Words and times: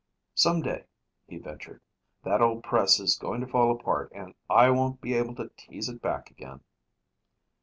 "Some 0.33 0.63
day," 0.63 0.85
he 1.27 1.37
ventured, 1.37 1.79
"that 2.23 2.41
old 2.41 2.63
press 2.63 2.99
is 2.99 3.15
going 3.19 3.39
to 3.41 3.45
fall 3.45 3.71
apart 3.71 4.11
and 4.15 4.33
I 4.49 4.71
won't 4.71 4.99
be 4.99 5.13
able 5.13 5.35
to 5.35 5.49
tease 5.55 5.89
it 5.89 6.01
back 6.01 6.31
again." 6.31 6.61